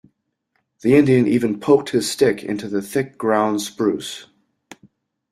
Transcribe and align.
The 0.81 0.95
Indian 0.95 1.27
even 1.27 1.59
poked 1.59 1.89
his 1.91 2.09
stick 2.09 2.41
into 2.41 2.67
the 2.67 2.81
thick 2.81 3.19
ground 3.19 3.61
spruce. 3.61 4.25